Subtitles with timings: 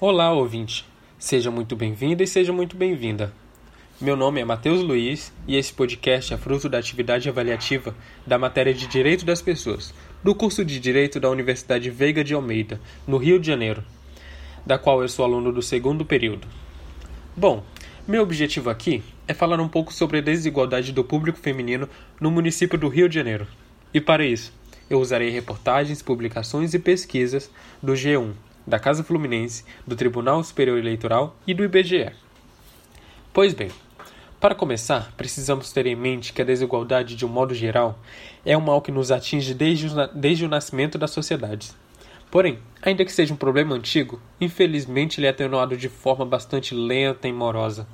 [0.00, 0.84] Olá, ouvinte.
[1.20, 3.32] Seja muito bem-vindo e seja muito bem-vinda.
[4.00, 7.94] Meu nome é Matheus Luiz e esse podcast é fruto da atividade avaliativa
[8.26, 12.80] da matéria de Direito das Pessoas, do curso de Direito da Universidade Veiga de Almeida,
[13.06, 13.84] no Rio de Janeiro,
[14.66, 16.48] da qual eu sou aluno do segundo período.
[17.36, 17.62] Bom,
[18.06, 21.88] meu objetivo aqui é falar um pouco sobre a desigualdade do público feminino
[22.20, 23.46] no município do Rio de Janeiro.
[23.94, 24.52] E para isso,
[24.90, 27.48] eu usarei reportagens, publicações e pesquisas
[27.80, 28.32] do G1,
[28.66, 32.12] da Casa Fluminense, do Tribunal Superior Eleitoral e do IBGE.
[33.32, 33.70] Pois bem,
[34.40, 37.98] para começar, precisamos ter em mente que a desigualdade, de um modo geral,
[38.44, 41.74] é um mal que nos atinge desde o, desde o nascimento das sociedades.
[42.30, 47.26] Porém, ainda que seja um problema antigo, infelizmente ele é atenuado de forma bastante lenta
[47.26, 47.88] e morosa.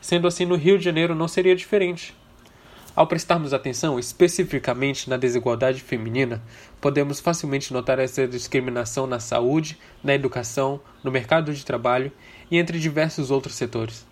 [0.00, 2.14] Sendo assim, no Rio de Janeiro não seria diferente.
[2.94, 6.42] Ao prestarmos atenção especificamente na desigualdade feminina,
[6.78, 12.12] podemos facilmente notar essa discriminação na saúde, na educação, no mercado de trabalho
[12.50, 14.06] e entre diversos outros setores.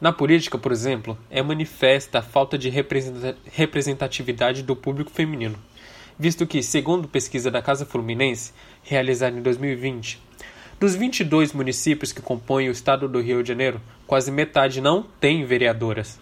[0.00, 2.68] Na política, por exemplo, é manifesta a falta de
[3.46, 5.56] representatividade do público feminino,
[6.18, 8.52] visto que, segundo pesquisa da Casa Fluminense,
[8.82, 10.20] realizada em 2020,
[10.80, 15.44] dos 22 municípios que compõem o estado do Rio de Janeiro, quase metade não tem
[15.44, 16.18] vereadoras.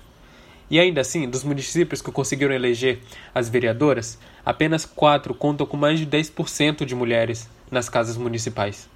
[0.70, 3.00] E ainda assim, dos municípios que conseguiram eleger
[3.34, 8.88] as vereadoras, apenas quatro contam com mais de 10% de mulheres nas casas municipais.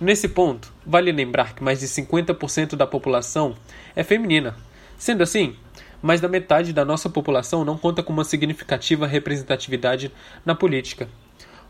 [0.00, 3.56] Nesse ponto, vale lembrar que mais de 50% da população
[3.94, 4.56] é feminina.
[4.98, 5.56] Sendo assim,
[6.02, 10.12] mais da metade da nossa população não conta com uma significativa representatividade
[10.44, 11.08] na política,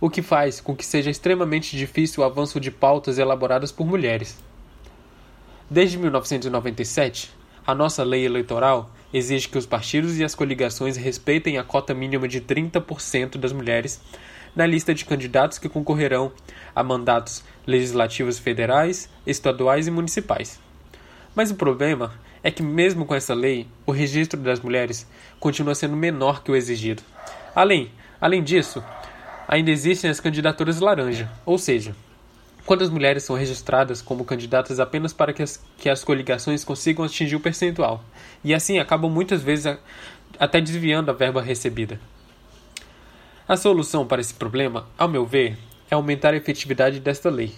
[0.00, 4.38] o que faz com que seja extremamente difícil o avanço de pautas elaboradas por mulheres.
[5.70, 7.30] Desde 1997,
[7.66, 12.26] a nossa lei eleitoral exige que os partidos e as coligações respeitem a cota mínima
[12.26, 14.00] de 30% das mulheres
[14.54, 16.32] na lista de candidatos que concorrerão
[16.74, 20.58] a mandatos legislativos federais, estaduais e municipais.
[21.34, 25.06] Mas o problema é que, mesmo com essa lei, o registro das mulheres
[25.38, 27.02] continua sendo menor que o exigido.
[27.54, 28.82] Além, além disso,
[29.46, 31.94] ainda existem as candidaturas laranja, ou seja,
[32.66, 37.04] quando as mulheres são registradas como candidatas apenas para que as, que as coligações consigam
[37.04, 38.04] atingir o percentual,
[38.42, 39.78] e assim acabam muitas vezes a,
[40.38, 42.00] até desviando a verba recebida.
[43.48, 45.56] A solução para esse problema, ao meu ver,
[45.88, 47.54] é aumentar a efetividade desta lei.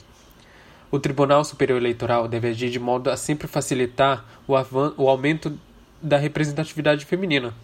[0.90, 4.52] O Tribunal Superior Eleitoral deve agir de modo a sempre facilitar o,
[4.98, 5.58] o aumento
[6.02, 7.54] da representatividade feminina.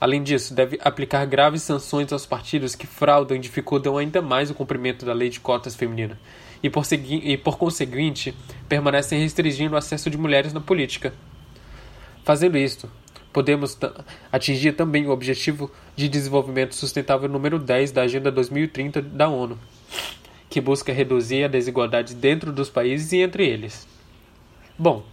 [0.00, 4.54] Além disso, deve aplicar graves sanções aos partidos que fraudam e dificultam ainda mais o
[4.54, 6.18] cumprimento da lei de cotas feminina,
[6.62, 8.34] e por, e por conseguinte
[8.68, 11.14] permanecem restringindo o acesso de mulheres na política.
[12.24, 12.90] Fazendo isto,
[13.32, 13.78] podemos
[14.32, 19.58] atingir também o objetivo de desenvolvimento sustentável número 10 da Agenda 2030 da ONU,
[20.48, 23.86] que busca reduzir a desigualdade dentro dos países e entre eles.
[24.78, 25.04] Bom,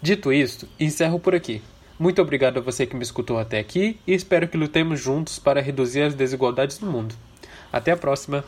[0.00, 1.60] dito isto, encerro por aqui.
[1.98, 5.60] Muito obrigado a você que me escutou até aqui e espero que lutemos juntos para
[5.60, 7.14] reduzir as desigualdades no mundo.
[7.72, 8.44] Até a próxima!